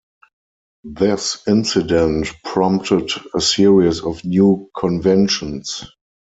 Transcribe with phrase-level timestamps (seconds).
[0.95, 5.85] This incident prompted a series of new conventions.